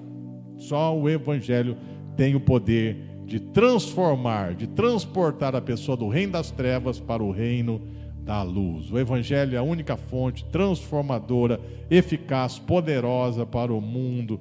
[0.56, 1.76] Só o Evangelho
[2.16, 2.96] tem o poder
[3.26, 7.82] de transformar, de transportar a pessoa do reino das trevas para o reino
[8.24, 8.90] da luz.
[8.90, 14.40] O Evangelho é a única fonte transformadora, eficaz, poderosa para o mundo.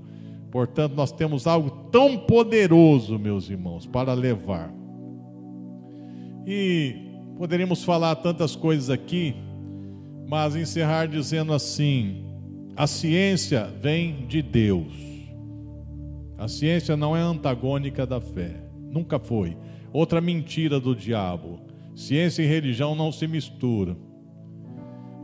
[0.51, 4.73] Portanto, nós temos algo tão poderoso, meus irmãos, para levar.
[6.45, 6.95] E
[7.37, 9.35] poderíamos falar tantas coisas aqui,
[10.27, 12.25] mas encerrar dizendo assim:
[12.75, 14.93] a ciência vem de Deus.
[16.37, 18.55] A ciência não é antagônica da fé,
[18.91, 19.57] nunca foi.
[19.91, 21.59] Outra mentira do diabo:
[21.97, 23.97] ciência e religião não se misturam.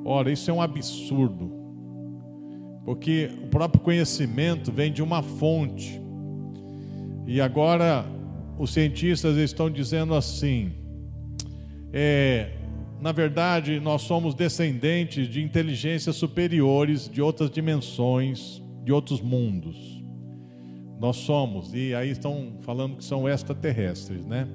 [0.04, 1.52] Ora, isso é um absurdo,
[2.84, 6.02] porque o próprio conhecimento vem de uma fonte,
[7.28, 8.06] e agora
[8.58, 10.74] os cientistas estão dizendo assim:
[11.94, 12.50] é,
[13.00, 20.04] na verdade, nós somos descendentes de inteligências superiores de outras dimensões, de outros mundos.
[21.00, 24.48] Nós somos, e aí estão falando que são extraterrestres, né?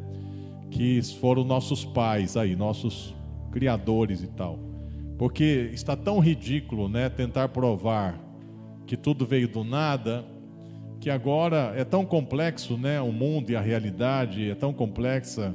[0.71, 3.15] Que foram nossos pais aí, nossos
[3.51, 4.59] criadores e tal.
[5.17, 7.09] Porque está tão ridículo, né?
[7.09, 8.19] Tentar provar
[8.87, 10.25] que tudo veio do nada,
[11.01, 13.01] que agora é tão complexo, né?
[13.01, 15.55] O mundo e a realidade é tão complexa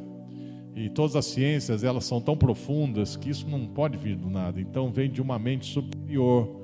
[0.76, 4.60] e todas as ciências elas são tão profundas que isso não pode vir do nada.
[4.60, 6.64] Então vem de uma mente superior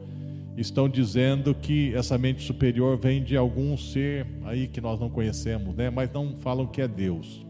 [0.59, 5.75] estão dizendo que essa mente superior vem de algum ser aí que nós não conhecemos,
[5.75, 5.89] né?
[5.89, 7.45] mas não falam que é Deus.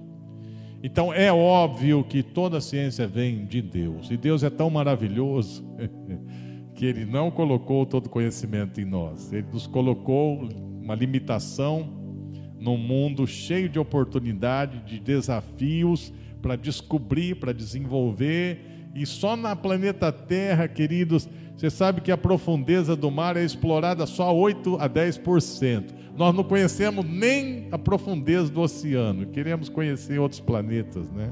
[0.81, 5.65] Então é óbvio que toda a ciência vem de Deus, e Deus é tão maravilhoso
[6.73, 10.47] que Ele não colocou todo conhecimento em nós, Ele nos colocou
[10.81, 11.97] uma limitação
[12.57, 18.59] num mundo cheio de oportunidade, de desafios para descobrir, para desenvolver,
[18.95, 24.05] e só na planeta Terra, queridos, você sabe que a profundeza do mar é explorada
[24.05, 25.98] só 8 a 10%.
[26.19, 29.27] Nós não conhecemos nem a profundeza do oceano.
[29.27, 31.31] Queremos conhecer outros planetas, né?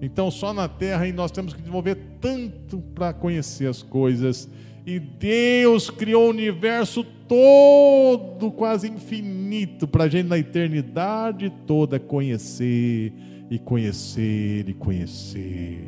[0.00, 4.48] Então, só na Terra nós temos que desenvolver tanto para conhecer as coisas.
[4.86, 13.12] E Deus criou o universo todo, quase infinito, para a gente na eternidade toda conhecer
[13.50, 15.80] e conhecer e conhecer.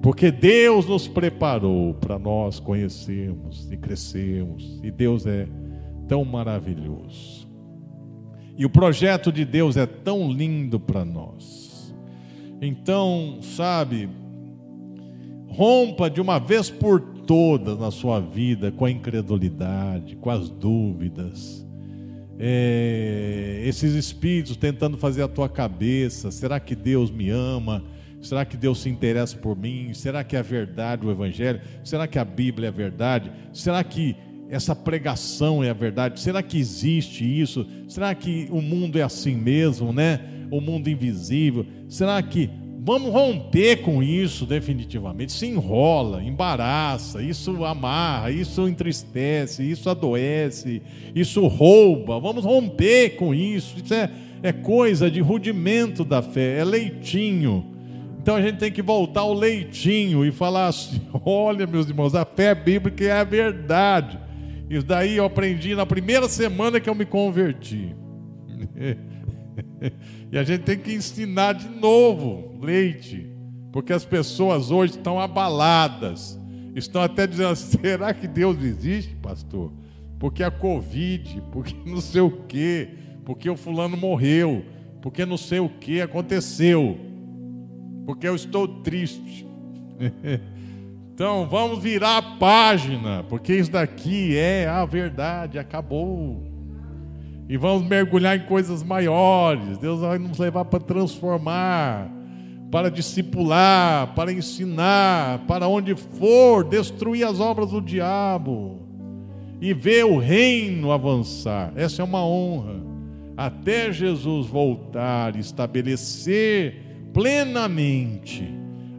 [0.00, 5.46] Porque Deus nos preparou para nós conhecermos e crescermos, e Deus é
[6.08, 7.46] tão maravilhoso.
[8.56, 11.94] E o projeto de Deus é tão lindo para nós.
[12.60, 14.08] Então, sabe,
[15.48, 21.64] rompa de uma vez por todas na sua vida com a incredulidade, com as dúvidas.
[22.36, 27.84] É, esses espíritos tentando fazer a tua cabeça: será que Deus me ama?
[28.20, 29.94] Será que Deus se interessa por mim?
[29.94, 31.60] Será que é verdade o Evangelho?
[31.84, 33.30] Será que a Bíblia é verdade?
[33.52, 34.16] Será que
[34.50, 36.20] essa pregação é a verdade?
[36.20, 37.66] Será que existe isso?
[37.86, 40.20] Será que o mundo é assim mesmo, né?
[40.50, 41.66] O mundo invisível?
[41.88, 42.48] Será que
[42.80, 45.32] vamos romper com isso definitivamente?
[45.32, 50.82] Se enrola, embaraça, isso amarra, isso entristece, isso adoece,
[51.14, 52.18] isso rouba.
[52.18, 53.76] Vamos romper com isso.
[53.82, 54.10] Isso é,
[54.42, 57.78] é coisa de rudimento da fé, é leitinho
[58.28, 62.26] então a gente tem que voltar ao leitinho e falar assim: olha, meus irmãos, a
[62.26, 64.18] fé bíblica é a verdade.
[64.68, 67.94] Isso daí eu aprendi na primeira semana que eu me converti.
[70.30, 73.30] e a gente tem que ensinar de novo leite,
[73.72, 76.38] porque as pessoas hoje estão abaladas,
[76.74, 79.72] estão até dizendo: será que Deus existe, pastor?
[80.18, 82.88] Porque a Covid, porque não sei o quê,
[83.24, 84.64] porque o fulano morreu,
[85.00, 87.08] porque não sei o que aconteceu
[88.08, 89.46] porque eu estou triste.
[91.18, 96.46] Então vamos virar a página, porque isso daqui é a verdade, acabou.
[97.48, 99.78] E vamos mergulhar em coisas maiores.
[99.78, 102.08] Deus vai nos levar para transformar,
[102.70, 108.78] para discipular, para ensinar, para onde for, destruir as obras do diabo
[109.60, 111.72] e ver o reino avançar.
[111.74, 112.80] Essa é uma honra.
[113.36, 118.48] Até Jesus voltar e estabelecer plenamente,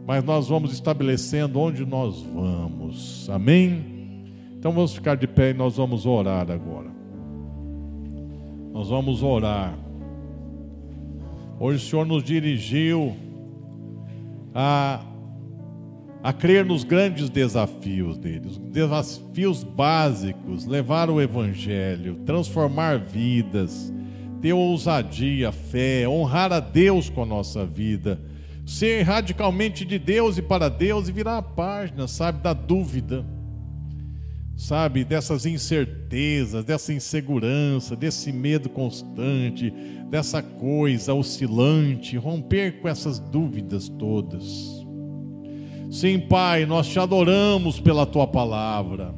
[0.06, 3.28] mas nós vamos estabelecendo onde nós vamos.
[3.30, 4.32] Amém?
[4.58, 6.90] Então vamos ficar de pé e nós vamos orar agora.
[8.72, 9.78] Nós vamos orar.
[11.58, 13.14] Hoje o Senhor nos dirigiu
[14.54, 15.00] a,
[16.22, 23.92] a crer nos grandes desafios dele, os desafios básicos, levar o Evangelho, transformar vidas
[24.40, 28.18] ter ousadia, fé, honrar a Deus com a nossa vida,
[28.70, 33.26] ser radicalmente de Deus e para Deus e virar a página, sabe, da dúvida.
[34.56, 39.72] sabe, dessas incertezas, dessa insegurança, desse medo constante,
[40.08, 44.44] dessa coisa oscilante, romper com essas dúvidas todas.
[45.90, 49.14] Sim, Pai, nós te adoramos pela tua palavra,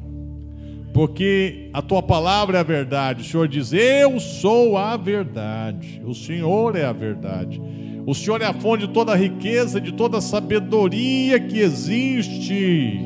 [0.93, 3.21] porque a tua palavra é a verdade.
[3.21, 7.61] O Senhor diz: Eu sou a verdade, o Senhor é a verdade.
[8.05, 12.99] O Senhor é a fonte de toda a riqueza, de toda a sabedoria que existe.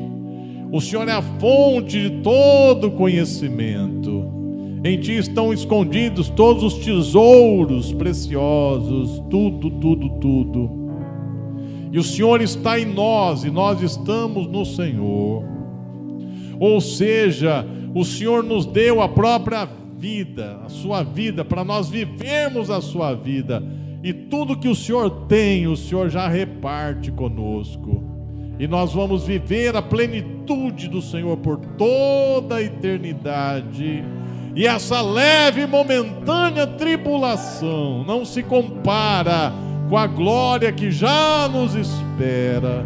[0.72, 4.26] O Senhor é a fonte de todo conhecimento.
[4.82, 10.70] Em Ti estão escondidos todos os tesouros preciosos, tudo, tudo, tudo.
[11.92, 15.44] E o Senhor está em nós e nós estamos no Senhor.
[16.58, 22.68] Ou seja, o Senhor nos deu a própria vida, a sua vida, para nós vivermos
[22.68, 23.62] a sua vida
[24.02, 28.04] e tudo que o Senhor tem, o Senhor já reparte conosco.
[28.58, 34.04] E nós vamos viver a plenitude do Senhor por toda a eternidade.
[34.54, 39.52] E essa leve e momentânea tribulação não se compara
[39.88, 42.84] com a glória que já nos espera.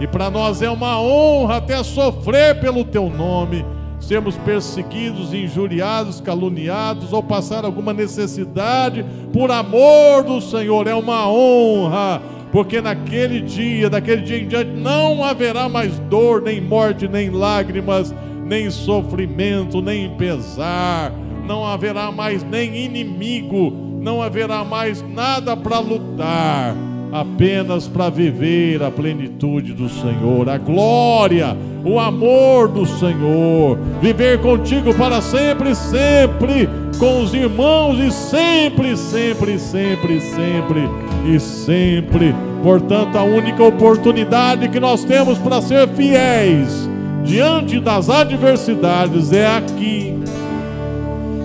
[0.00, 3.64] E para nós é uma honra até sofrer pelo teu nome
[4.04, 10.86] sermos perseguidos, injuriados, caluniados ou passar alguma necessidade por amor do Senhor.
[10.86, 16.60] É uma honra, porque naquele dia, daquele dia em diante, não haverá mais dor, nem
[16.60, 21.12] morte, nem lágrimas, nem sofrimento, nem pesar,
[21.46, 28.90] não haverá mais nem inimigo, não haverá mais nada para lutar apenas para viver a
[28.90, 37.22] plenitude do Senhor, a glória, o amor do Senhor, viver contigo para sempre, sempre, com
[37.22, 40.90] os irmãos e sempre, sempre, sempre, sempre
[41.32, 42.34] e sempre.
[42.64, 46.90] Portanto, a única oportunidade que nós temos para ser fiéis
[47.22, 50.18] diante das adversidades é aqui.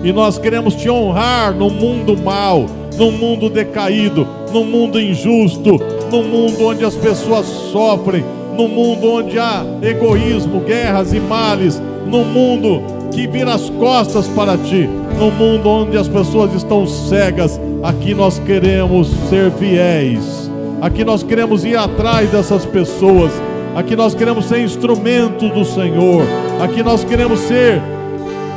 [0.02, 2.66] E nós queremos te honrar no mundo mal,
[2.98, 5.80] no mundo decaído, no mundo injusto,
[6.10, 8.24] no mundo onde as pessoas sofrem,
[8.56, 12.82] no mundo onde há egoísmo, guerras e males, no mundo
[13.12, 14.88] que vira as costas para ti,
[15.18, 21.64] no mundo onde as pessoas estão cegas, aqui nós queremos ser fiéis, aqui nós queremos
[21.64, 23.32] ir atrás dessas pessoas,
[23.74, 26.22] aqui nós queremos ser instrumento do Senhor,
[26.60, 27.80] aqui nós queremos ser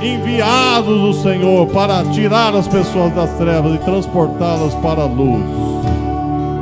[0.02, 5.83] enviados do Senhor para tirar as pessoas das trevas e transportá-las para a luz.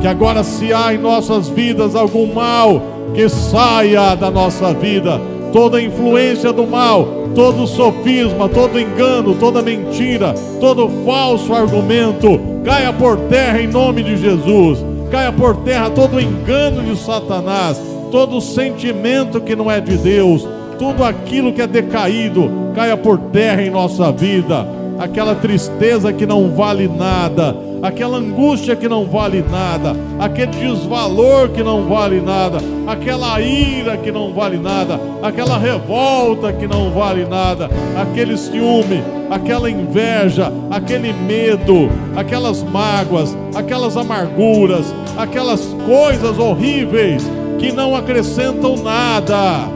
[0.02, 2.82] Que agora, se há em nossas vidas algum mal,
[3.14, 5.22] que saia da nossa vida
[5.52, 13.18] toda influência do mal, todo sofisma, todo engano, toda mentira, todo falso argumento, caia por
[13.30, 14.80] terra em nome de Jesus.
[15.12, 17.82] Caia por terra todo engano de Satanás,
[18.12, 20.47] todo sentimento que não é de Deus,
[20.80, 24.66] tudo aquilo que é decaído caia por terra em nossa vida,
[24.97, 31.64] aquela tristeza que não vale nada, aquela angústia que não vale nada, aquele desvalor que
[31.64, 37.70] não vale nada, aquela ira que não vale nada, aquela revolta que não vale nada,
[38.00, 47.24] aquele ciúme, aquela inveja, aquele medo, aquelas mágoas, aquelas amarguras, aquelas coisas horríveis
[47.58, 49.70] que não acrescentam nada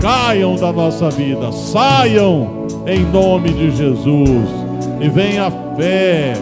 [0.00, 4.48] caiam da nossa vida, saiam em nome de Jesus.
[5.00, 6.34] E venha a fé,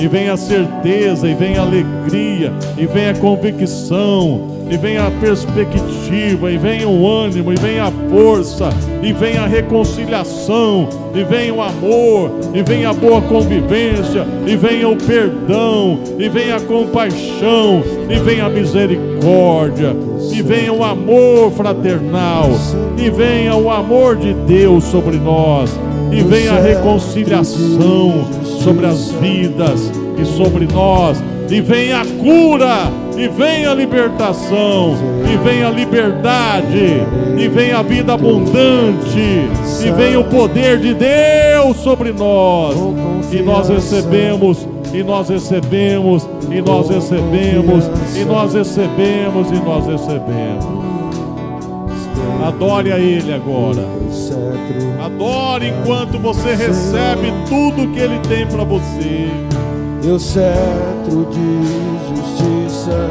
[0.00, 5.10] e venha a certeza, e venha a alegria, e venha a convicção, e venha a
[5.10, 8.70] perspectiva, e venha o ânimo, e venha a força,
[9.02, 14.88] e venha a reconciliação, e venha o amor, e venha a boa convivência, e venha
[14.88, 19.94] o perdão, e venha a compaixão, e venha a misericórdia,
[20.32, 22.48] e venha o amor fraternal,
[22.96, 25.78] e venha o amor de Deus sobre nós,
[26.10, 28.26] e venha a reconciliação
[28.62, 29.90] sobre as vidas
[30.20, 34.94] e sobre nós, e venha a cura e venha a libertação,
[35.30, 37.02] e venha a liberdade,
[37.38, 39.48] e venha a vida abundante,
[39.84, 42.74] e venha o poder de Deus sobre nós,
[43.30, 50.64] e nós recebemos, e nós recebemos, e nós recebemos, e nós recebemos, e nós recebemos.
[52.42, 53.86] Adore a Ele agora.
[55.04, 59.28] Adore enquanto você recebe tudo que Ele tem para você.
[60.04, 63.10] O cetro de justiça.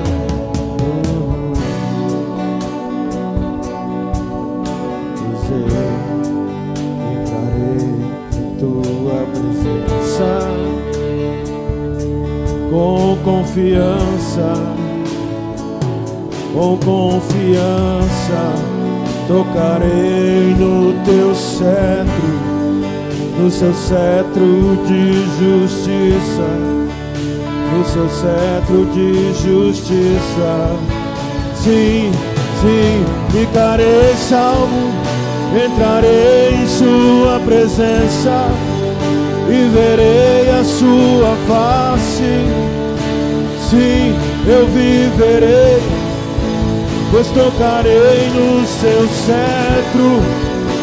[8.38, 10.30] em tua presença
[12.70, 14.54] com confiança,
[16.54, 18.79] com confiança
[19.30, 22.34] tocarei no teu cetro,
[23.38, 26.50] no seu cetro de justiça,
[27.72, 30.76] no seu cetro de justiça.
[31.64, 32.12] Sim,
[32.60, 34.90] sim, ficarei salvo,
[35.54, 38.48] entrarei em sua presença
[39.48, 42.48] e verei a sua face.
[43.70, 44.16] Sim,
[44.48, 45.99] eu viverei,
[47.12, 50.22] pois tocarei no seu cetro,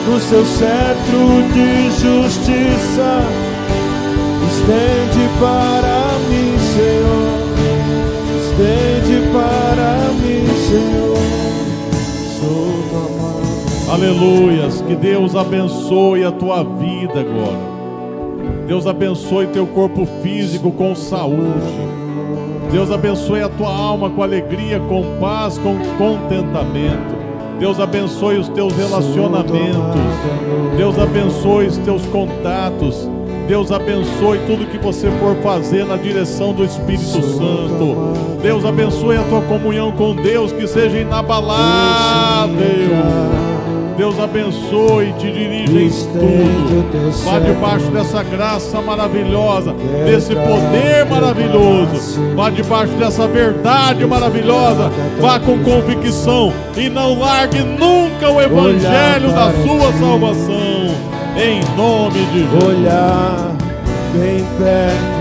[0.09, 3.22] no seu cetro de justiça.
[4.49, 7.31] Estende para mim, Senhor,
[8.41, 11.16] estende para mim, Senhor.
[12.41, 13.95] Sou tua mão.
[13.95, 14.81] Aleluias.
[14.83, 17.77] Que Deus abençoe a tua vida agora.
[18.66, 22.05] Deus abençoe teu corpo físico com saúde.
[22.71, 27.17] Deus abençoe a tua alma com alegria, com paz, com contentamento.
[27.59, 30.01] Deus abençoe os teus relacionamentos.
[30.77, 33.09] Deus abençoe os teus contatos.
[33.49, 37.97] Deus abençoe tudo que você for fazer na direção do Espírito Santo.
[38.43, 42.57] Deus abençoe a tua comunhão com Deus que seja inabalável.
[43.97, 47.22] Deus abençoe e te dirija em tudo.
[47.24, 49.74] Vá debaixo dessa graça maravilhosa,
[50.05, 52.20] desse poder maravilhoso.
[52.34, 54.90] Vá debaixo dessa verdade maravilhosa.
[55.18, 60.94] Vá com convicção e não largue nunca o evangelho da sua salvação.
[61.36, 62.64] Em nome de Jesus.
[62.64, 63.57] Olhar
[64.14, 65.16] bem perto,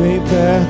[0.00, 0.64] bem perto.